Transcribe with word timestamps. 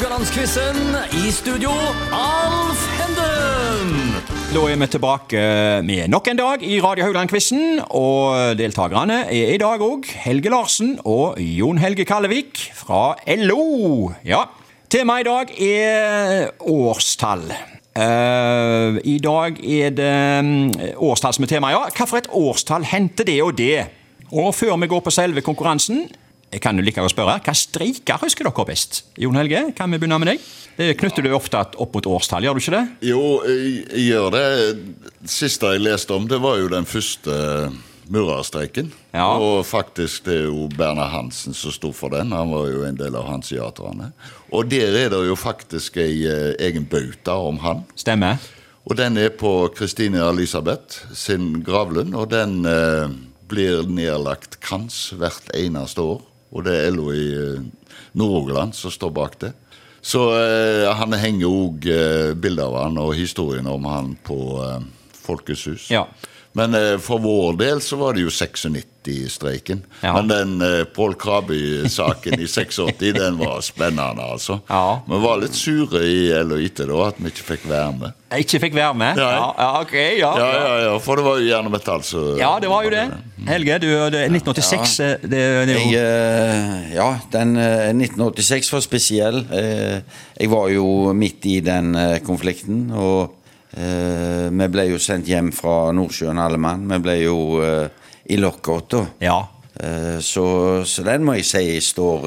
Haugalandsquizen. 0.00 0.94
I 1.12 1.28
studio, 1.28 1.68
Alf 2.16 2.84
Henden. 2.96 4.14
Da 4.48 4.62
er 4.64 4.78
vi 4.80 4.86
tilbake 4.94 5.42
med 5.84 6.08
nok 6.08 6.30
en 6.32 6.38
dag 6.38 6.62
i 6.64 6.78
Radio 6.80 7.04
Haugland-quizen. 7.04 7.82
Og 7.92 8.56
deltakerne 8.56 9.26
er 9.28 9.52
i 9.52 9.58
dag 9.60 9.84
òg 9.84 10.08
Helge 10.22 10.48
Larsen 10.54 10.94
og 11.04 11.36
Jon 11.44 11.82
Helge 11.82 12.06
Kallevik 12.08 12.62
fra 12.78 13.18
LO. 13.42 14.08
Ja, 14.24 14.46
Temaet 14.88 15.26
i 15.26 15.28
dag 15.28 15.52
er 15.68 16.48
årstall. 16.64 17.44
Uh, 17.92 18.96
I 19.04 19.18
dag 19.20 19.60
er 19.60 19.92
det 20.00 20.16
mm, 20.48 20.96
årstall 20.96 21.36
som 21.36 21.44
er 21.44 21.52
temaet, 21.52 21.76
ja. 21.76 21.92
Hva 21.92 22.08
for 22.08 22.22
et 22.22 22.32
årstall 22.40 22.88
hendte 22.88 23.28
det 23.28 23.36
og 23.44 23.52
det? 23.60 23.84
Og 24.32 24.54
før 24.56 24.80
vi 24.80 24.88
går 24.94 25.04
på 25.04 25.12
selve 25.12 25.44
konkurransen, 25.44 26.06
jeg 26.50 26.62
kan 26.64 26.78
jo 26.78 26.82
like 26.82 27.02
å 27.02 27.10
spørre, 27.10 27.36
hva 27.46 27.52
streiker 27.54 28.18
husker 28.24 28.48
dere 28.48 28.66
best? 28.66 29.04
Jon 29.22 29.38
Helge, 29.38 29.68
kan 29.78 29.92
vi 29.92 30.00
begynne 30.02 30.18
med 30.18 30.32
deg? 30.32 30.48
Det 30.80 30.96
knytter 30.98 31.26
du 31.26 31.34
ofte 31.36 31.60
opp 31.60 31.94
mot 31.94 32.08
årstall, 32.16 32.46
gjør 32.46 32.56
du 32.56 32.62
ikke 32.62 32.74
det? 32.74 32.86
Jo, 33.10 33.22
jeg, 33.46 33.84
jeg 33.92 34.06
gjør 34.08 34.32
det. 34.34 34.46
Siste 35.30 35.70
jeg 35.74 35.84
leste 35.84 36.16
om, 36.16 36.26
det 36.30 36.40
var 36.42 36.58
jo 36.58 36.70
den 36.72 36.88
første 36.88 37.36
murerstreiken. 38.10 38.90
Ja. 39.14 39.28
Og 39.38 39.62
faktisk 39.68 40.26
det 40.26 40.40
er 40.40 40.48
jo 40.48 40.66
Bernhard 40.74 41.12
Hansen 41.12 41.54
som 41.54 41.74
sto 41.74 41.92
for 41.94 42.10
den. 42.14 42.34
Han 42.34 42.50
var 42.50 42.66
jo 42.70 42.82
en 42.86 42.98
del 42.98 43.14
av 43.18 43.28
hanseaterne. 43.30 44.10
Og 44.50 44.70
der 44.72 44.96
er 45.04 45.12
det 45.12 45.20
jo 45.28 45.36
faktisk 45.38 46.00
ei 46.02 46.24
eh, 46.26 46.56
egen 46.58 46.88
bauta 46.90 47.38
om 47.46 47.60
han. 47.62 47.84
Stemmer. 47.94 48.42
Og 48.90 48.96
den 48.98 49.20
er 49.20 49.30
på 49.30 49.68
Kristine 49.76 50.24
Elisabeth 50.26 51.04
sin 51.14 51.60
gravlund, 51.62 52.16
og 52.18 52.32
den 52.32 52.64
eh, 52.66 53.12
blir 53.50 53.84
nedlagt 53.86 54.58
kans 54.64 55.12
hvert 55.14 55.52
eneste 55.54 56.02
år. 56.02 56.24
Og 56.50 56.64
det 56.66 56.76
er 56.76 56.94
LO 56.94 57.10
i 57.14 57.26
eh, 57.34 57.90
Nord-Rogaland 58.18 58.74
som 58.74 58.92
står 58.92 59.12
bak 59.14 59.38
det. 59.42 59.52
Så 60.00 60.24
eh, 60.38 60.88
han 60.96 61.14
henger 61.14 61.50
òg 61.50 61.86
eh, 61.92 62.32
bilder 62.34 62.66
av 62.70 62.78
han 62.84 62.98
og 63.02 63.14
historien 63.18 63.68
om 63.70 63.86
han 63.90 64.14
på 64.26 64.40
Folkets 65.20 65.66
hus. 65.70 65.88
Ja. 65.92 66.06
Men 66.52 66.74
eh, 66.74 66.96
for 66.98 67.20
vår 67.22 67.52
del 67.60 67.78
så 67.84 67.94
var 68.00 68.16
det 68.16 68.24
jo 68.24 68.30
96-streiken. 68.34 69.84
Ja. 70.02 70.16
Men 70.16 70.28
den 70.30 70.54
eh, 70.66 70.84
Pål 70.84 71.14
Kraby-saken 71.14 72.40
i 72.42 72.46
86, 72.50 72.98
den 73.14 73.38
var 73.38 73.60
spennende, 73.62 74.24
altså. 74.32 74.56
Ja. 74.68 75.00
Vi 75.06 75.20
var 75.22 75.38
litt 75.44 75.54
sure 75.54 76.02
i 76.02 76.24
LHIT 76.42 76.82
da, 76.90 76.98
at 77.06 77.20
vi 77.22 77.30
ikke 77.30 77.46
fikk 77.52 77.68
være 77.70 77.92
med. 78.00 78.16
Jeg 78.30 78.46
ikke 78.46 78.60
fikk 78.66 78.74
være 78.78 78.98
med? 78.98 79.18
Ja, 79.22 79.30
ja 79.58 79.68
ok, 79.80 79.94
ja. 80.18 80.32
Ja, 80.42 80.50
ja, 80.54 80.74
ja, 80.88 80.98
for 81.02 81.18
det 81.18 81.26
var 81.26 81.38
jo 81.40 81.46
gjerne 81.48 81.70
metall, 81.74 82.02
så 82.06 82.26
Ja, 82.38 82.50
det 82.62 82.70
var 82.70 82.86
jo 82.86 82.92
det. 82.94 83.06
Helge, 83.48 83.78
du, 83.82 83.88
det 84.12 84.20
er 84.26 84.34
1986 84.34 84.98
eh, 85.06 85.14
det, 85.22 85.40
det 85.70 85.76
Jeg, 85.78 85.86
jo 85.86 86.02
eh, 86.02 86.94
ja, 86.98 87.08
den 87.32 87.54
eh, 87.58 87.88
1986 87.94 88.74
var 88.74 88.84
spesiell. 88.86 89.44
Eh, 89.54 90.00
Jeg 90.40 90.50
var 90.50 90.70
jo 90.74 91.12
midt 91.14 91.46
i 91.46 91.60
den 91.64 91.94
eh, 91.98 92.18
konflikten, 92.26 92.88
og 92.90 93.36
eh, 93.72 94.48
vi 94.50 94.68
ble 94.68 94.86
jo 94.90 94.98
sendt 94.98 95.28
hjem 95.30 95.52
fra 95.52 95.92
Nordsjøen 95.96 96.38
alle 96.38 96.58
mann. 96.60 96.88
Vi 96.90 97.00
ble 97.04 97.16
jo 97.22 97.38
uh, 97.62 98.12
i 98.26 98.36
lockout 98.40 98.90
da. 98.90 99.06
Ja. 99.22 99.40
Uh, 99.80 100.18
Så, 100.20 100.44
så 100.84 101.02
den 101.06 101.24
må 101.24 101.38
jeg 101.38 101.46
si 101.48 101.80
står 101.80 102.26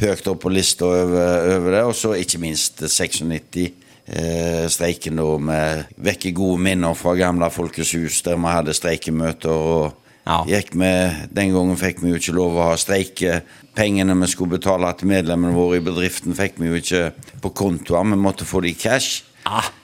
høyt 0.00 0.28
opp 0.32 0.42
på 0.44 0.52
lista 0.52 0.86
over, 0.86 1.56
over 1.56 1.76
det. 1.76 1.84
Og 1.84 1.94
så 1.96 2.14
ikke 2.18 2.40
minst 2.42 2.82
96. 2.86 3.70
Eh, 4.10 4.66
streiken 4.66 5.20
da 5.20 5.26
med 5.38 5.90
vekker 6.02 6.32
gode 6.34 6.58
minner 6.64 6.96
fra 6.98 7.12
gamle 7.14 7.46
Folkets 7.54 7.92
hus, 7.94 8.22
der 8.26 8.38
vi 8.40 8.50
hadde 8.50 8.74
streikemøter. 8.74 9.50
og 9.50 9.92
Ja. 10.26 10.44
gikk 10.44 10.74
med, 10.74 11.28
Den 11.32 11.52
gangen 11.52 11.76
fikk 11.76 12.02
vi 12.02 12.10
jo 12.10 12.16
ikke 12.16 12.34
lov 12.34 12.56
å 12.56 12.70
ha 12.70 12.76
streike. 12.76 13.42
Pengene 13.74 14.14
vi 14.20 14.26
skulle 14.26 14.58
betale 14.58 14.92
til 14.98 15.08
medlemmene 15.08 15.54
våre 15.54 15.76
i 15.76 15.80
bedriften, 15.80 16.34
fikk 16.34 16.58
vi 16.58 16.66
jo 16.66 16.74
ikke 16.74 17.12
på 17.40 17.54
kontoer. 17.54 18.04
Vi 18.04 18.16
måtte 18.16 18.44
få 18.44 18.60
det 18.62 18.70
i 18.70 18.74
cash. 18.74 19.22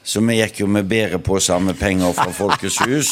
Så 0.06 0.20
vi 0.22 0.36
gikk 0.38 0.60
jo 0.62 0.66
med 0.70 0.86
bedre 0.88 1.18
poser 1.18 1.58
med 1.60 1.78
penger 1.80 2.12
fra 2.14 2.28
Folkets 2.34 2.76
hus 2.86 3.08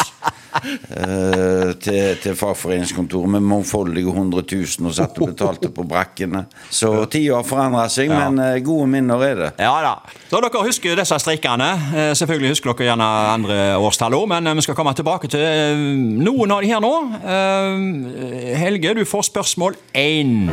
eh, 0.62 1.72
til, 1.82 2.14
til 2.22 2.36
fagforeningskontoret 2.38 3.32
med 3.34 3.42
mangfoldige 3.42 4.12
hundre 4.14 4.44
tusen 4.46 4.86
og 4.86 4.94
satt 4.94 5.18
og 5.18 5.32
betalte 5.32 5.70
på 5.74 5.82
brakkene. 5.90 6.44
Så 6.70 6.92
tida 7.10 7.40
har 7.40 7.48
forandra 7.48 7.88
seg, 7.90 8.12
Ja. 8.12 8.28
men 8.30 8.38
eh, 8.44 8.60
gode 8.64 8.86
minner 8.92 9.24
er 9.26 9.34
det. 9.40 9.50
Ja 9.58 9.74
da. 9.82 9.94
Så 10.30 10.40
dere 10.44 10.62
husker 10.68 10.96
disse 11.02 11.18
streikene. 11.22 11.70
Eh, 11.94 12.12
Selvfølgelig 12.14 12.54
husker 12.54 12.72
dere 12.78 12.90
gjerne 12.92 13.10
andre 13.34 13.58
årstall 13.82 14.14
òg, 14.20 14.28
men 14.36 14.46
eh, 14.52 14.54
vi 14.60 14.66
skal 14.68 14.78
komme 14.78 14.94
tilbake 14.94 15.30
til 15.34 15.42
eh, 15.42 15.84
noen 16.22 16.54
av 16.54 16.62
de 16.62 16.70
her 16.70 16.84
nå. 16.84 16.94
Eh, 17.34 18.56
Helge, 18.62 18.94
du 19.00 19.04
får 19.08 19.26
spørsmål 19.32 19.74
én. 19.98 20.44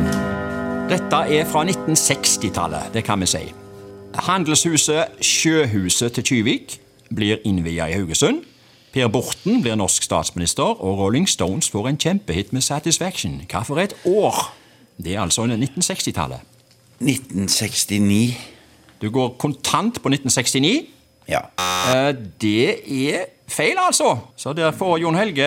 Dette 0.90 1.22
er 1.38 1.46
fra 1.48 1.62
1960-tallet, 1.64 2.90
det 2.98 3.06
kan 3.06 3.22
vi 3.22 3.30
si. 3.30 3.46
Handelshuset 4.14 5.20
Sjøhuset 5.24 6.12
til 6.12 6.24
Kyvik 6.24 6.78
blir 7.14 7.40
innvia 7.44 7.86
i 7.88 7.96
Haugesund. 7.96 8.42
Per 8.92 9.08
Borten 9.08 9.62
blir 9.64 9.76
norsk 9.80 10.04
statsminister, 10.04 10.62
og 10.84 10.98
Rolling 10.98 11.28
Stones 11.28 11.70
får 11.72 11.88
en 11.88 11.96
kjempehit 11.96 12.52
med 12.52 12.62
'Satisfaction'. 12.62 13.46
Hva 13.48 13.62
for 13.64 13.80
et 13.80 13.94
år? 14.04 14.52
Det 15.02 15.14
er 15.14 15.20
altså 15.20 15.46
1960-tallet. 15.46 16.40
1969. 17.00 18.36
Du 19.02 19.10
går 19.10 19.28
kontant 19.38 20.02
på 20.02 20.08
1969. 20.08 20.86
Ja. 21.28 21.40
Eh, 21.58 22.14
Det 22.40 22.68
er 23.08 23.24
feil, 23.48 23.74
altså. 23.86 24.18
Så 24.36 24.52
der 24.52 24.70
får 24.70 24.98
Jon 24.98 25.14
Helge 25.14 25.46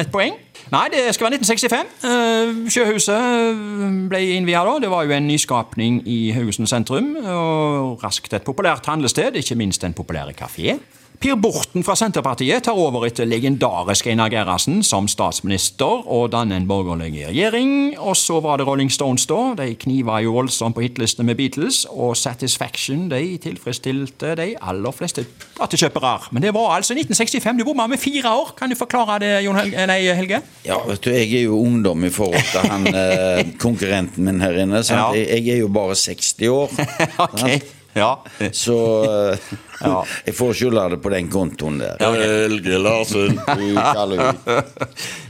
et 0.00 0.12
poeng. 0.12 0.34
Nei, 0.72 0.86
det 0.92 1.14
skal 1.14 1.28
være 1.28 1.38
1965. 1.38 1.94
Eh, 2.10 2.70
Sjøhuset 2.74 3.62
ble 4.10 4.22
innvia 4.36 4.64
da. 4.66 4.76
Det 4.82 4.90
var 4.90 5.06
jo 5.06 5.14
en 5.14 5.28
nyskapning 5.28 6.02
i 6.08 6.32
Haugesund 6.34 6.70
sentrum. 6.70 7.14
Og 7.22 8.02
raskt 8.04 8.34
et 8.34 8.46
populært 8.46 8.86
handlested, 8.90 9.38
ikke 9.38 9.58
minst 9.58 9.84
en 9.86 9.96
populær 9.96 10.32
kafé. 10.36 10.78
Per 11.16 11.36
Borten 11.40 11.80
fra 11.80 11.94
Senterpartiet 11.96 12.66
tar 12.66 12.76
over 12.76 13.06
etter 13.06 13.24
legendarisk 13.24 14.08
Einar 14.10 14.28
Gerhardsen 14.28 14.82
som 14.84 15.06
statsminister 15.08 16.02
og 16.12 16.28
danner 16.34 16.60
en 16.60 16.66
borgerlig 16.68 17.22
regjering. 17.30 17.70
Og 17.96 18.18
så 18.20 18.36
var 18.44 18.60
det 18.60 18.66
Rolling 18.68 18.92
Stones, 18.92 19.24
da. 19.30 19.54
De 19.56 19.70
kniva 19.80 20.18
jo 20.20 20.34
voldsomt 20.36 20.76
på 20.76 20.84
hitlistene 20.84 21.30
med 21.30 21.38
Beatles. 21.40 21.86
Og 21.88 22.18
Satisfaction 22.20 23.06
de 23.08 23.22
tilfredsstilte 23.40 24.34
de 24.36 24.50
aller 24.60 24.92
fleste 24.92 25.24
platekjøpere. 25.56 26.34
Men 26.36 26.44
det 26.44 26.52
var 26.52 26.74
altså 26.76 26.92
1965. 26.92 27.62
Du 27.62 27.64
bomma 27.70 27.88
med 27.88 28.02
fire 28.02 28.36
år. 28.36 28.52
Kan 28.58 28.68
du 28.68 28.76
forklare 28.76 29.18
det, 29.24 29.32
Jon 29.46 29.56
Helge? 29.56 29.88
Nei, 29.88 30.00
Helge? 30.20 30.42
Ja, 30.66 30.80
vet 30.88 31.02
du, 31.04 31.10
jeg 31.14 31.30
er 31.30 31.44
jo 31.46 31.60
ungdom 31.62 32.04
i 32.04 32.10
forhold 32.10 32.42
til 32.50 32.70
han 32.70 32.86
eh, 33.02 33.44
konkurrenten 33.62 34.24
min 34.26 34.40
her 34.42 34.56
inne. 34.64 34.82
Sant? 34.82 35.14
Ja. 35.14 35.22
Jeg, 35.22 35.44
jeg 35.46 35.54
er 35.60 35.62
jo 35.62 35.68
bare 35.70 35.94
60 35.94 36.34
år. 36.50 36.72
okay. 37.28 37.60
Ja. 37.96 38.10
Så 38.52 38.74
uh, 39.08 39.54
Ja. 39.80 40.02
jeg 40.24 40.34
får 40.36 40.52
skylda 40.56 40.82
det 40.92 40.98
på 41.04 41.10
den 41.12 41.28
kontoen 41.32 41.78
der. 41.80 42.00
Helge 42.00 42.78
Larsen. 42.80 43.38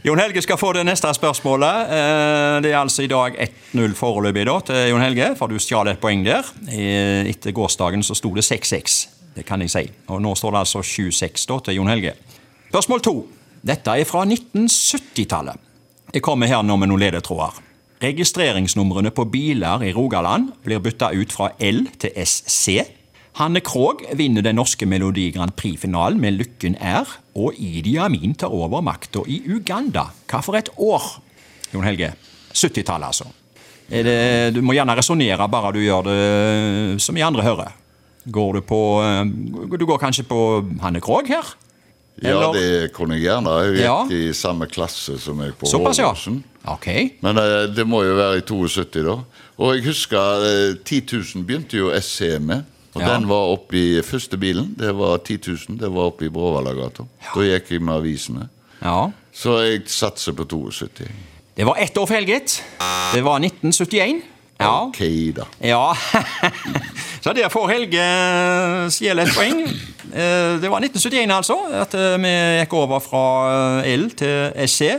Jon 0.06 0.18
Helge 0.22 0.42
skal 0.42 0.58
få 0.58 0.72
det 0.76 0.84
neste 0.86 1.10
spørsmålet. 1.14 1.90
Eh, 1.90 2.56
Det 2.62 2.70
er 2.72 2.78
altså 2.78 3.02
i 3.02 3.10
dag 3.10 3.34
1-0 3.74 3.94
foreløpig 3.98 4.46
da 4.46 4.56
til 4.70 4.82
Jon 4.92 5.02
Helge, 5.02 5.32
for 5.38 5.50
du 5.50 5.58
stjal 5.62 5.90
et 5.92 6.00
poeng 6.02 6.22
der. 6.26 6.46
Etter 6.70 7.54
gårsdagen 7.54 8.02
så 8.06 8.14
sto 8.18 8.30
det 8.34 8.46
6-6, 8.46 8.98
det 9.36 9.46
kan 9.46 9.62
jeg 9.62 9.70
si. 9.74 9.84
Og 10.10 10.22
nå 10.22 10.34
står 10.38 10.54
det 10.56 10.62
altså 10.64 10.82
7-6 10.86 11.46
til 11.66 11.74
Jon 11.80 11.90
Helge. 11.90 12.14
Spørsmål 12.70 13.02
to. 13.02 13.16
Dette 13.66 13.96
er 13.98 14.06
fra 14.06 14.20
1970-tallet. 14.22 15.58
Jeg 16.14 16.22
kommer 16.22 16.46
her 16.46 16.60
nå 16.62 16.76
med 16.78 16.86
noen 16.86 17.02
ledetråder. 17.02 17.56
Registreringsnumrene 18.04 19.10
på 19.10 19.24
biler 19.32 19.82
i 19.82 19.90
Rogaland 19.96 20.52
blir 20.62 20.82
bytta 20.84 21.08
ut 21.16 21.34
fra 21.34 21.48
L 21.58 21.80
til 21.98 22.14
SC. 22.22 22.76
Hanne 23.40 23.62
Krogh 23.66 24.04
vinner 24.16 24.44
den 24.46 24.60
norske 24.60 24.86
Melodi 24.86 25.32
Grand 25.34 25.56
Prix-finalen 25.58 26.20
med 26.22 26.38
Lykken 26.38 26.78
R. 26.78 27.10
og 27.34 27.58
Idi 27.58 27.96
Amin 27.98 28.36
tar 28.38 28.54
over 28.54 28.84
makta 28.86 29.24
i 29.26 29.40
Uganda. 29.50 30.06
Hva 30.30 30.44
for 30.46 30.60
et 30.60 30.70
år? 30.76 31.10
Jon 31.74 31.88
Helge. 31.88 32.12
70-tallet, 32.54 33.10
altså. 33.10 33.26
Det, 33.90 34.54
du 34.54 34.62
må 34.62 34.78
gjerne 34.78 34.94
resonnere, 34.94 35.50
bare 35.50 35.74
du 35.74 35.82
gjør 35.82 36.06
det 36.06 37.02
som 37.02 37.18
vi 37.18 37.26
andre 37.26 37.42
hører. 37.42 37.74
Går 38.30 38.56
du 38.56 38.64
på 38.66 38.80
eh, 39.02 39.22
Du 39.78 39.84
går 39.86 40.00
kanskje 40.02 40.24
på 40.26 40.38
Hanne 40.82 41.02
Krogh 41.02 41.28
her? 41.30 41.56
Ja, 42.22 42.52
det 42.52 42.92
kunne 42.96 43.14
jeg 43.18 43.26
gjerne. 43.26 43.50
Jeg 43.62 43.74
gikk 43.76 43.84
Ja. 43.84 43.96
i 44.08 44.32
samme 44.32 44.66
klasse 44.66 45.18
som 45.20 45.40
jeg 45.44 45.52
på 45.58 45.66
Såpass, 45.68 45.98
ja. 45.98 46.12
Okay. 46.72 47.10
Men 47.22 47.36
eh, 47.38 47.66
det 47.76 47.84
må 47.86 48.02
jo 48.06 48.14
være 48.16 48.38
i 48.38 48.40
72, 48.40 49.02
da. 49.04 49.18
Og 49.58 49.74
jeg 49.76 49.84
husker 49.84 50.46
eh, 50.46 50.76
10 50.84 51.02
000 51.12 51.44
begynte 51.46 51.76
jo 51.76 51.90
SC 52.00 52.38
med. 52.40 52.64
Og 52.96 53.02
Ja. 53.02 53.12
den 53.12 53.28
var 53.28 53.52
oppi 53.52 54.00
første 54.02 54.38
bilen. 54.40 54.74
Det 54.78 54.94
var 54.96 55.18
10 55.18 55.36
000. 55.68 55.78
Det 55.78 55.90
var 55.92 56.08
oppe 56.08 56.24
i 56.24 56.28
Bråvallagata. 56.32 57.04
Da 57.34 57.40
gikk 57.44 57.70
jeg 57.70 57.82
med 57.82 57.94
avisene. 58.00 58.48
Ja. 58.82 59.10
Så 59.34 59.58
jeg 59.60 59.82
satser 59.86 60.32
på 60.32 60.44
72. 60.48 61.04
Det 61.56 61.66
var 61.66 61.76
ett 61.78 61.96
år 61.96 62.06
feil, 62.08 62.24
gitt. 62.26 62.62
Det 63.12 63.22
var 63.24 63.38
1971. 63.44 64.22
Ja. 64.58 64.70
Ok, 64.88 65.02
da. 65.36 65.44
Ja. 65.60 65.92
Så 67.26 67.32
der 67.34 67.48
får 67.50 67.66
Helge 67.72 68.02
Sjel 68.94 69.18
et 69.18 69.32
poeng. 69.34 69.62
Eh, 70.14 70.60
Det 70.62 70.70
var 70.70 70.78
1971, 70.84 71.32
altså, 71.34 71.56
at 71.74 71.94
eh, 71.98 72.12
vi 72.22 72.30
gikk 72.60 72.76
over 72.78 73.00
fra 73.02 73.22
el 73.84 74.04
til 74.14 74.52
SC. 74.66 74.92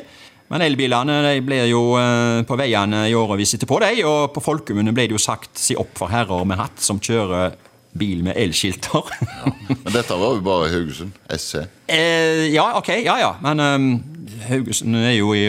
Men 0.51 0.63
elbilene 0.63 1.15
de 1.25 1.39
blir 1.44 1.65
jo 1.71 1.81
eh, 2.00 2.41
på 2.47 2.56
veiene 2.59 3.06
i 3.09 3.15
året 3.15 3.39
vi 3.39 3.47
sitter 3.47 3.68
på 3.68 3.79
dem, 3.83 4.01
og 4.07 4.33
på 4.35 4.44
folkemunne 4.44 4.91
ble 4.95 5.07
det 5.07 5.15
jo 5.18 5.24
sagt 5.24 5.59
si 5.59 5.75
opp 5.79 5.95
for 6.00 6.12
herrer 6.12 6.44
med 6.47 6.59
hatt 6.59 6.83
som 6.83 7.00
kjører 7.03 7.56
bil 7.97 8.21
med 8.27 8.35
elskilter. 8.38 9.07
Men 9.71 9.91
dette 9.95 10.15
var 10.19 10.35
jo 10.38 10.44
bare 10.45 10.68
Haugesund. 10.71 11.15
SC. 11.33 11.63
eh, 11.88 12.45
ja, 12.53 12.68
ok, 12.77 12.91
ja 13.07 13.15
ja, 13.24 13.31
men 13.44 13.59
um, 13.63 13.88
Haugesund 14.50 14.95
er 15.00 15.15
jo 15.18 15.31
i, 15.35 15.45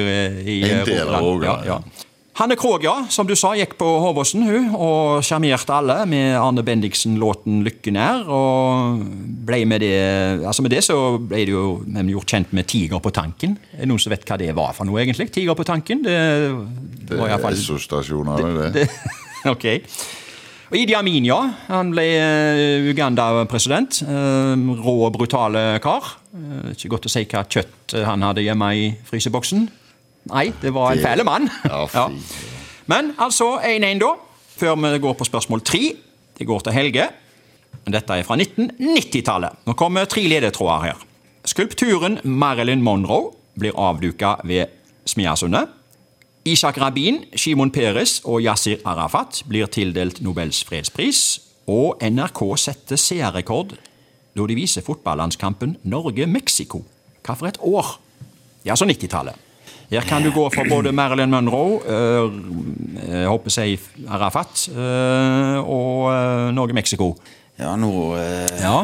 i 0.46 0.60
En 0.70 0.86
del 0.86 1.10
av 1.10 1.22
Rogaland, 1.26 1.66
Ja, 1.66 1.74
ja. 1.74 2.06
Hanne 2.38 2.54
Krogh, 2.54 2.84
ja, 2.86 2.92
som 3.10 3.26
du 3.26 3.32
sa, 3.34 3.50
gikk 3.58 3.72
på 3.80 3.86
Håvåsen 3.98 4.44
hun, 4.46 4.66
og 4.78 5.24
sjarmerte 5.26 5.74
alle 5.74 5.96
med 6.06 6.36
Arne 6.38 6.62
Bendiksen-låten 6.62 7.64
'Lykken 7.66 7.96
er'. 7.98 8.28
Og 8.30 9.00
ble 9.48 9.64
med 9.66 9.82
det 9.82 10.46
altså 10.46 10.62
med 10.62 10.70
det 10.70 10.84
så 10.86 11.18
ble 11.18 11.40
det 11.48 11.50
jo 11.50 11.82
gjort 11.82 12.30
kjent 12.30 12.52
med 12.54 12.68
'Tiger 12.70 13.02
på 13.02 13.10
tanken'. 13.10 13.56
Er 13.74 13.82
det 13.82 13.88
noen 13.90 13.98
som 13.98 14.14
vet 14.14 14.22
hva 14.22 14.38
det 14.38 14.54
var 14.54 14.70
for 14.72 14.86
noe, 14.86 15.02
egentlig? 15.02 15.32
'Tiger 15.34 15.58
på 15.58 15.66
tanken'? 15.66 16.04
Det, 16.06 16.14
det 16.14 17.08
Det 17.10 17.18
var 17.18 17.28
iallfall 17.28 17.58
Esso-stasjonene, 17.58 18.70
det. 18.72 18.86
Ok. 19.54 19.66
Og 20.70 20.76
Idi 20.76 20.94
Amin, 20.94 21.24
ja. 21.26 21.40
Han 21.68 21.90
ble 21.90 22.04
eh, 22.06 22.86
Uganda-president. 22.86 24.02
Eh, 24.06 24.54
rå 24.78 24.94
og 25.08 25.12
brutale 25.12 25.80
kar. 25.82 26.06
Eh, 26.36 26.70
ikke 26.76 26.94
godt 26.94 27.10
å 27.10 27.10
si 27.10 27.24
hva 27.24 27.42
kjøtt 27.48 27.98
han 28.04 28.22
hadde 28.22 28.46
hjemme 28.46 28.70
i 28.76 28.94
fryseboksen. 29.10 29.66
Nei, 30.28 30.50
det 30.62 30.72
var 30.74 30.92
en 30.92 31.02
fæle 31.02 31.22
fæl 31.22 31.28
mann. 31.28 31.48
Ja. 31.64 32.08
Men 32.86 33.12
altså 33.18 33.56
1-1, 33.64 34.00
da. 34.02 34.12
Før 34.58 34.76
vi 34.80 34.98
går 34.98 35.16
på 35.18 35.24
spørsmål 35.28 35.62
tre. 35.62 35.92
Det 36.38 36.46
går 36.46 36.60
til 36.66 36.72
Helge. 36.72 37.08
Dette 37.88 38.14
er 38.14 38.26
fra 38.26 38.36
1990-tallet. 38.36 39.64
Nå 39.66 39.74
kommer 39.78 40.04
tre 40.04 40.24
ledetråder 40.28 40.84
her. 40.88 41.04
Skulpturen 41.48 42.18
Marilyn 42.24 42.82
Monroe 42.84 43.32
blir 43.58 43.76
avduka 43.76 44.34
ved 44.44 44.74
Smiasundet. 45.08 45.68
Isak 46.44 46.78
Rabin, 46.80 47.24
Shimon 47.36 47.70
Peres 47.70 48.20
og 48.24 48.42
Yasir 48.44 48.80
Arafat 48.84 49.42
blir 49.48 49.66
tildelt 49.66 50.20
Nobels 50.24 50.62
fredspris. 50.64 51.40
Og 51.68 52.00
NRK 52.00 52.42
setter 52.56 53.00
seerrekord 53.00 53.74
da 54.38 54.46
de 54.46 54.54
viser 54.54 54.84
fotballandskampen 54.86 55.76
Norge-Mexico. 55.88 56.84
Hva 57.26 57.34
for 57.34 57.48
et 57.50 57.58
år? 57.60 57.96
Er 58.64 58.72
altså 58.76 58.86
90-tallet. 58.88 59.47
Her 59.90 60.00
kan 60.04 60.20
du 60.22 60.28
gå 60.34 60.48
for 60.52 60.64
både 60.68 60.92
Marilyn 60.92 61.30
Monroe, 61.32 61.80
øh, 61.88 62.32
jeg 63.08 63.26
håper 63.28 63.54
jeg 63.56 63.78
Arafat, 64.08 64.68
øh, 64.68 65.68
og 65.68 66.12
øh, 66.12 66.52
Norge-Mexico. 66.54 67.16
Ja, 67.58 67.76
nå, 67.76 68.14
eh, 68.16 68.48
Ja. 68.60 68.82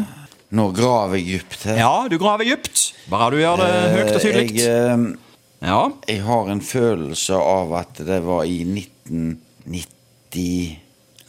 nå 0.50 0.70
graver 0.72 1.14
jeg 1.20 1.26
dypt 1.26 1.64
her. 1.64 1.74
ja, 1.76 2.08
du 2.10 2.18
graver 2.18 2.44
dypt. 2.44 2.94
Bare 3.10 3.30
du 3.30 3.36
gjør 3.36 3.56
det 3.56 3.90
høyt 3.98 4.14
og 4.14 4.20
tydelig. 4.20 4.56
Jeg, 4.56 4.90
eh, 4.90 4.98
Ja. 5.62 5.88
jeg 6.08 6.22
har 6.22 6.50
en 6.52 6.60
følelse 6.60 7.34
av 7.34 7.72
at 7.74 7.98
det 8.06 8.24
var 8.26 8.42
i 8.44 8.64
1990 8.64 10.76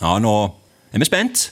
ja, 0.01 0.17
nå 0.19 0.51
er 0.93 0.99
vi 0.99 1.05
spent. 1.07 1.51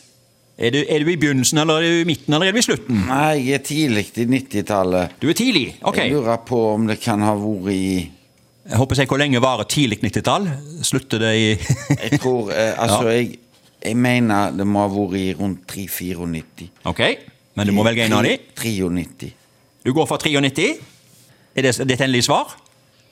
Er 0.57 0.69
du, 0.69 0.83
er 0.87 0.99
du 1.01 1.07
i 1.09 1.15
begynnelsen, 1.17 1.57
eller 1.57 1.81
er 1.81 1.83
du 1.87 2.01
i 2.03 2.07
midten, 2.07 2.33
eller 2.35 2.47
er 2.47 2.51
du 2.53 2.59
i 2.61 2.65
slutten? 2.65 2.99
Nei, 3.07 3.39
jeg 3.47 3.55
er 3.57 3.63
tidlig 3.65 4.03
i 4.21 4.25
90-tallet. 4.29 5.15
Du 5.21 5.25
er 5.31 5.33
tidlig. 5.33 5.63
Ok. 5.81 5.97
Jeg 5.97 6.11
lurer 6.13 6.37
på 6.45 6.59
om 6.75 6.85
det 6.87 6.99
kan 7.01 7.21
ha 7.25 7.31
vært 7.39 7.71
i 7.73 8.11
Jeg 8.63 8.79
håper 8.79 8.95
jeg 9.01 9.09
hvor 9.11 9.19
lenge 9.19 9.41
varer 9.43 9.67
tidlig 9.67 9.99
90-tall? 9.99 10.45
Slutter 10.87 11.19
det 11.19 11.31
i 11.35 11.47
Jeg 11.51 12.19
tror 12.23 12.51
eh, 12.55 12.71
Altså, 12.83 13.09
jeg, 13.11 13.37
jeg 13.83 13.97
mener 13.99 14.55
det 14.55 14.67
må 14.67 14.85
ha 14.85 14.91
vært 14.91 15.17
i 15.19 15.25
rundt 15.35 15.65
3-94. 15.67 16.69
Ok, 16.87 17.01
men 17.59 17.67
du 17.67 17.73
må 17.75 17.83
velge 17.83 18.05
en 18.05 18.15
av 18.15 18.23
de. 18.23 18.37
93. 18.55 19.33
Du 19.83 19.91
går 19.93 20.07
for 20.07 20.23
93. 20.23 20.69
Er 21.53 21.67
det 21.67 21.75
ditt 21.83 21.99
endelige 22.01 22.29
svar? 22.29 22.55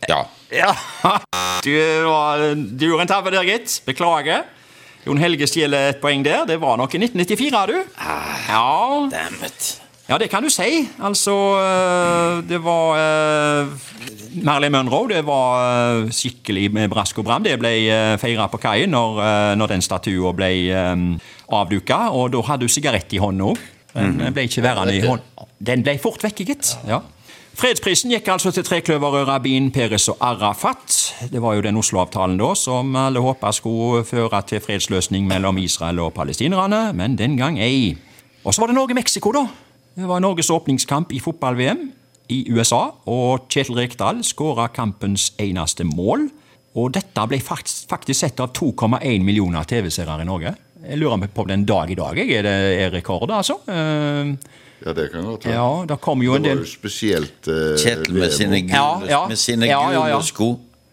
Ja. 0.10 0.24
Ja. 0.52 0.72
Du, 1.62 1.70
du 1.70 2.88
gjorde 2.88 3.04
en 3.04 3.10
tabbe 3.12 3.30
der, 3.30 3.46
gitt. 3.46 3.84
Beklager. 3.86 4.48
Jon 5.06 5.20
Helge 5.22 5.46
stjeler 5.46 5.92
et 5.92 6.00
poeng 6.02 6.24
der. 6.26 6.48
Det 6.50 6.56
var 6.62 6.80
nok 6.82 6.96
i 6.98 7.04
1994, 7.04 7.68
du. 7.70 7.76
Ja. 8.50 8.64
Damn 9.14 9.46
it. 9.46 9.81
Ja, 10.12 10.18
det 10.20 10.28
kan 10.30 10.44
du 10.44 10.50
si. 10.52 10.88
Altså, 11.00 11.32
øh, 11.32 12.50
det 12.50 12.60
var 12.64 12.88
øh, 13.00 13.68
Marilyn 14.44 14.72
Monroe. 14.72 15.10
Det 15.10 15.26
var 15.26 16.02
øh, 16.02 16.12
skikkelig 16.12 16.74
med 16.74 16.90
brask 16.90 17.18
og 17.18 17.26
bram. 17.26 17.44
Det 17.44 17.60
ble 17.60 18.18
feira 18.20 18.48
på 18.52 18.60
kaien 18.60 18.92
når, 18.92 19.56
når 19.56 19.72
den 19.72 19.82
statua 19.82 20.34
ble 20.36 20.52
avduka. 21.52 22.10
Og 22.12 22.34
da 22.34 22.44
hadde 22.50 22.68
du 22.68 22.72
sigarett 22.72 23.14
i 23.14 23.24
hånda 23.24 23.54
òg. 23.54 23.64
Den 23.96 24.36
ble 24.36 24.48
ikke 24.48 24.64
værende 24.64 24.96
i 24.96 25.02
hånd. 25.06 25.24
Den 25.60 25.84
ble 25.84 25.98
fort 26.00 26.24
vekke, 26.24 26.46
gitt. 26.48 26.76
Ja. 26.88 27.02
Fredsprisen 27.56 28.14
gikk 28.14 28.30
altså 28.32 28.52
til 28.56 28.64
trekløveret 28.64 29.28
Rabin, 29.28 29.68
Peres 29.76 30.08
og 30.10 30.22
Arafat. 30.24 30.96
Det 31.32 31.42
var 31.44 31.58
jo 31.58 31.64
den 31.66 31.78
Oslo-avtalen 31.78 32.40
da 32.40 32.54
som 32.56 32.96
alle 32.96 33.20
håpa 33.20 33.52
skulle 33.52 34.06
føre 34.08 34.40
til 34.48 34.64
fredsløsning 34.64 35.28
mellom 35.28 35.60
Israel 35.60 36.00
og 36.00 36.14
palestinerne, 36.16 36.94
men 36.96 37.18
den 37.20 37.36
gang 37.38 37.60
ei. 37.60 37.98
Og 38.44 38.56
så 38.56 38.64
var 38.64 38.72
det 38.72 38.80
Norge-Mexico, 38.80 39.36
da. 39.36 39.44
Det 39.96 40.08
var 40.08 40.22
Norges 40.24 40.50
åpningskamp 40.50 41.12
i 41.12 41.20
fotball-VM 41.20 41.90
i 42.32 42.46
USA, 42.54 42.94
og 43.12 43.50
Kjetil 43.52 43.76
Rekdal 43.76 44.22
skåra 44.24 44.70
kampens 44.72 45.34
eneste 45.42 45.84
mål. 45.84 46.30
Og 46.80 46.94
dette 46.96 47.26
ble 47.28 47.42
faktisk, 47.44 47.92
sett 48.16 48.40
av 48.40 48.54
2,1 48.56 49.20
millioner 49.28 49.68
TV-seere 49.68 50.22
i 50.24 50.28
Norge. 50.30 50.54
Jeg 50.82 50.98
lurer 50.98 51.28
på 51.28 51.44
om 51.44 51.50
den 51.52 51.66
dag 51.68 51.92
i 51.92 51.98
dag 52.00 52.22
er 52.24 52.46
det 52.48 52.56
er 52.86 52.94
rekord, 52.96 53.30
altså. 53.36 53.60
Eh, 53.68 54.36
Ja, 54.82 54.94
det 54.98 55.12
kan 55.12 55.22
godt 55.22 55.44
være. 55.46 55.54
ja, 55.54 55.86
det, 55.86 56.00
kom 56.02 56.24
jo 56.26 56.34
en 56.34 56.42
Det 56.42 56.50
var 56.50 56.56
del 56.56 56.66
jo 56.66 56.72
spesielt 56.72 57.48
uh, 57.48 57.76
Kjetil 57.78 58.16
med 58.18 58.32
sine 58.34 58.62
gule, 58.66 58.74
Ja, 58.74 58.88
ja. 59.06 59.20
Med 59.30 59.38
sine 59.38 59.68
Ja, 59.68 59.92
ja, 59.92 60.08
ja. 60.08 60.16
gule 60.16 60.26
sko. 60.26 60.48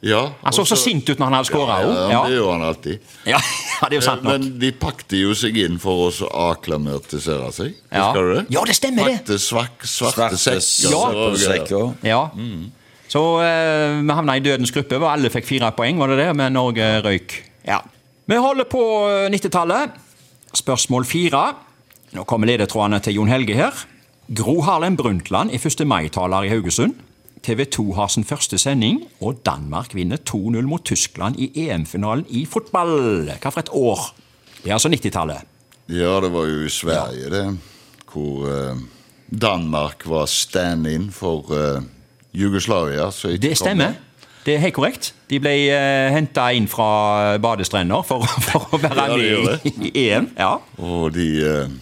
Ja, 0.07 0.21
Han 0.45 0.55
så 0.55 0.63
så 0.63 0.77
sint 0.79 1.09
ut 1.11 1.19
når 1.19 1.27
han 1.27 1.35
hadde 1.35 1.49
skåra 1.49 1.81
Ja, 1.83 1.87
òg. 1.89 1.95
ja, 1.97 2.11
Ja, 2.13 2.19
det 2.29 2.37
gjør 2.37 2.53
han 2.53 2.63
alltid. 2.69 3.01
ja, 3.33 3.39
det 3.83 3.89
er 3.91 3.97
jo 3.97 4.05
sant 4.07 4.23
nok. 4.23 4.33
Men 4.37 4.59
de 4.63 4.71
pakte 4.79 5.19
jo 5.19 5.33
seg 5.35 5.57
inn 5.59 5.79
for 5.83 6.07
å 6.07 6.29
akklimatisere 6.53 7.49
seg. 7.53 7.73
Ja. 7.91 8.05
Husker 8.13 8.23
du 8.29 8.35
det? 8.37 8.45
Ja, 8.55 8.63
det 8.69 8.77
stemmer. 8.79 9.11
Pakte 9.11 9.39
svak, 9.43 9.83
svarte 9.83 10.39
Svarte 10.39 10.39
sekker. 11.43 11.95
Ja. 12.07 12.29
søppelsekker. 12.31 12.71
Så 13.09 13.23
eh, 13.43 13.99
vi 14.05 14.13
havna 14.13 14.37
i 14.37 14.43
dødens 14.45 14.71
gruppe, 14.75 14.99
og 15.01 15.09
alle 15.11 15.31
fikk 15.33 15.47
fire 15.49 15.73
poeng, 15.75 15.99
var 15.99 16.13
det 16.13 16.19
det? 16.21 16.29
Men 16.37 16.53
Norge 16.55 16.89
røyk. 17.03 17.35
Ja. 17.67 17.81
Vi 18.29 18.37
holder 18.37 18.69
på 18.69 18.83
eh, 19.09 19.27
90-tallet. 19.33 19.97
Spørsmål 20.63 21.05
fire. 21.09 21.43
Nå 22.15 22.23
kommer 22.29 22.49
ledetrådene 22.53 23.01
til 23.05 23.17
Jon 23.19 23.29
Helge 23.33 23.57
her. 23.57 23.83
Gro 24.29 24.61
Harlem 24.63 24.95
Brundtland 24.97 25.51
er 25.57 25.59
1. 25.61 25.83
mai-taler 25.89 26.47
i 26.47 26.53
Haugesund. 26.53 26.95
TV 27.43 27.65
2 27.71 27.93
har 27.97 28.09
sin 28.13 28.25
første 28.27 28.59
sending, 28.59 29.03
og 29.21 29.41
Danmark 29.47 29.95
vinner 29.95 30.19
2-0 30.31 30.63
mot 30.67 30.85
Tyskland 30.85 31.39
i 31.39 31.51
EM-finalen 31.69 32.27
i 32.29 32.45
fotball. 32.47 33.31
Hva 33.31 33.53
for 33.53 33.61
et 33.63 33.71
år? 33.73 34.09
Det 34.63 34.71
er 34.71 34.77
altså 34.79 34.91
90-tallet. 34.93 35.45
Ja, 35.89 36.19
det 36.21 36.33
var 36.35 36.49
jo 36.51 36.65
i 36.67 36.73
Sverige, 36.73 37.31
det. 37.33 37.45
Hvor 38.13 38.49
eh, 38.51 38.81
Danmark 39.43 40.05
var 40.09 40.27
stand-in 40.27 41.11
for 41.15 41.53
eh, 41.55 41.83
Jugoslavia. 42.35 43.11
Det 43.41 43.57
stemmer. 43.57 43.87
med. 43.95 43.95
Det 44.47 44.55
er 44.55 44.63
helt 44.63 44.75
korrekt. 44.75 45.11
De 45.29 45.37
ble 45.43 45.51
uh, 45.69 46.09
henta 46.15 46.47
inn 46.57 46.69
fra 46.71 47.37
badestrender 47.43 48.05
for, 48.07 48.25
for 48.49 48.73
å 48.73 48.81
være 48.81 49.09
Ja, 49.19 49.41
med 49.45 49.67
i, 49.69 49.73
i 49.91 50.05
EM. 50.09 50.31
Ja. 50.39 50.55
Og 50.81 51.11
de 51.13 51.27
eh, 51.45 51.75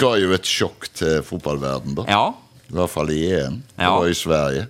ga 0.00 0.16
jo 0.18 0.32
et 0.34 0.48
sjokk 0.48 0.88
til 0.98 1.20
fotballverden 1.26 1.98
da. 2.00 2.06
ja. 2.10 2.24
I 2.70 2.74
hvert 2.78 2.90
fall 2.92 3.08
i 3.10 3.24
EM. 3.34 3.56
Det 3.74 3.86
var 3.90 4.06
i 4.06 4.14
Sverige. 4.14 4.66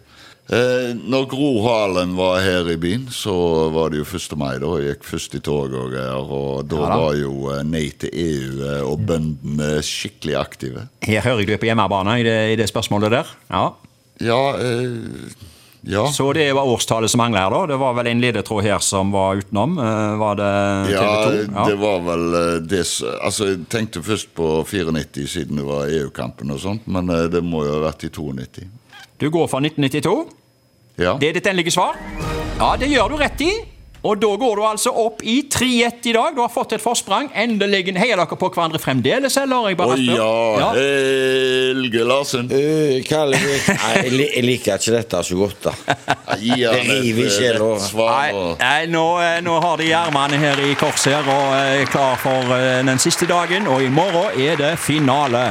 Eh, 0.50 0.96
når 1.06 1.28
Gro 1.30 1.50
Halen 1.62 2.16
var 2.18 2.40
her 2.42 2.66
i 2.72 2.76
byen, 2.80 3.04
så 3.14 3.32
var 3.70 3.92
det 3.92 4.00
jo 4.00 4.06
1. 4.08 4.32
mai. 4.40 4.56
da 4.58 4.70
Jeg 4.80 4.96
gikk 4.96 5.04
først 5.06 5.36
i 5.38 5.40
tog 5.46 5.70
og 5.78 5.92
greier. 5.92 6.24
Og 6.26 6.64
da 6.66 6.80
Ja 6.80 6.88
da. 6.90 6.96
var 7.04 7.14
jo 7.20 7.34
eh, 7.54 7.60
Nei 7.62 7.84
til 7.94 8.10
EU 8.10 8.64
eh, 8.66 8.80
og 8.82 9.04
bøndene 9.06 9.76
skikkelig 9.86 10.34
aktive. 10.40 10.88
Jeg 11.06 11.22
hører 11.22 11.46
du 11.46 11.52
er 11.54 11.62
på 11.62 11.70
hjemmebane 11.70 12.16
i 12.18 12.24
det, 12.26 12.38
i 12.50 12.56
det 12.58 12.66
spørsmålet 12.72 13.14
der. 13.14 13.30
Ja. 13.46 13.62
Ja, 14.20 14.40
eh, 14.58 15.30
ja. 15.86 16.02
Så 16.12 16.26
det 16.34 16.48
var 16.52 16.66
årstallet 16.66 17.08
som 17.14 17.22
mangla 17.22 17.44
her, 17.46 17.54
da. 17.54 17.60
Det 17.70 17.78
var 17.78 17.94
vel 18.00 18.10
en 18.10 18.20
ledetråd 18.20 18.66
her 18.66 18.82
som 18.82 19.14
var 19.14 19.38
utenom. 19.38 19.78
Eh, 19.78 20.18
Var 20.18 20.34
det 20.42 20.50
TV 20.90 20.98
Ja, 20.98 21.14
2? 21.46 21.68
det 21.70 21.78
var 21.78 22.02
vel 22.10 22.26
det 22.66 22.82
Altså, 23.22 23.52
jeg 23.54 23.62
tenkte 23.70 24.02
først 24.02 24.34
på 24.34 24.50
94 24.66 25.30
siden 25.30 25.62
det 25.62 25.68
var 25.70 25.86
EU-kampen 25.86 26.50
og 26.50 26.58
sånt, 26.58 26.90
men 26.90 27.06
det 27.06 27.44
må 27.46 27.62
jo 27.64 27.78
ha 27.78 27.86
vært 27.86 28.02
i 28.02 28.10
92. 28.10 28.66
Du 29.20 29.30
går 29.30 29.46
for 29.46 29.60
1992. 29.62 30.39
Ja. 31.00 31.16
Det 31.20 31.30
er 31.30 31.38
ditt 31.38 31.50
endelige 31.50 31.72
svar? 31.74 31.96
Ja, 32.60 32.74
det 32.76 32.90
gjør 32.92 33.14
du 33.14 33.20
rett 33.20 33.40
i. 33.46 33.52
Og 34.00 34.16
da 34.16 34.30
går 34.40 34.56
du 34.56 34.62
altså 34.64 34.92
opp 34.96 35.20
i 35.28 35.42
3-1 35.52 36.06
i 36.08 36.12
dag. 36.16 36.32
Du 36.32 36.40
har 36.40 36.48
fått 36.52 36.72
et 36.72 36.80
forsprang. 36.80 37.28
Endelig 37.36 37.82
Heier 38.00 38.16
dere 38.16 38.38
på 38.40 38.48
hverandre 38.48 38.80
fremdeles, 38.80 39.36
eller? 39.36 39.68
Jeg 39.68 39.76
Å 39.76 39.80
bare 39.82 39.96
spør. 40.00 40.22
ja, 40.62 40.70
Helge 40.78 42.06
Larsen. 42.08 42.48
Uh, 42.48 42.96
Kalle, 43.04 43.40
jeg, 43.44 44.14
jeg 44.16 44.44
liker 44.46 44.80
ikke 44.80 44.94
dette 44.96 45.20
så 45.28 45.36
godt, 45.36 45.68
da. 45.68 46.06
Gi 46.40 46.56
han 46.64 46.94
i 46.94 47.12
et, 47.12 47.60
eh, 47.60 47.74
svar. 47.84 48.32
Nei, 48.62 48.86
nå, 48.88 49.04
eh, 49.20 49.40
nå 49.44 49.58
har 49.60 49.82
de 49.82 49.90
ermene 49.92 50.40
her 50.40 50.64
i 50.64 50.72
kors 50.80 51.04
her 51.10 51.28
og 51.28 51.52
er 51.58 51.84
klar 51.92 52.16
for 52.22 52.56
eh, 52.56 52.80
den 52.86 53.02
siste 53.02 53.28
dagen. 53.28 53.68
Og 53.68 53.84
i 53.84 53.92
morgen 53.92 54.32
er 54.40 54.56
det 54.60 54.78
finale. 54.80 55.50